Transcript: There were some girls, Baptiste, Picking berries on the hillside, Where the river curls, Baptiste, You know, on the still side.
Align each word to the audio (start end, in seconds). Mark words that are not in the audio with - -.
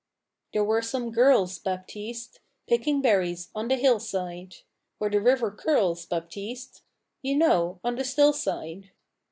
There 0.53 0.63
were 0.63 0.81
some 0.81 1.11
girls, 1.11 1.59
Baptiste, 1.59 2.39
Picking 2.67 3.03
berries 3.03 3.49
on 3.53 3.67
the 3.67 3.75
hillside, 3.75 4.55
Where 4.97 5.11
the 5.11 5.21
river 5.21 5.51
curls, 5.51 6.07
Baptiste, 6.07 6.81
You 7.21 7.37
know, 7.37 7.79
on 7.83 7.97
the 7.97 8.03
still 8.03 8.33
side. 8.33 8.89